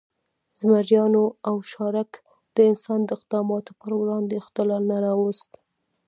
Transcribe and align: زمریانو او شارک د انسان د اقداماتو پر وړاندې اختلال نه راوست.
زمریانو 0.59 1.23
او 1.47 1.55
شارک 1.71 2.11
د 2.55 2.57
انسان 2.69 2.99
د 3.03 3.09
اقداماتو 3.17 3.71
پر 3.81 3.91
وړاندې 4.01 4.39
اختلال 4.41 4.83
نه 4.91 4.97
راوست. 5.05 5.49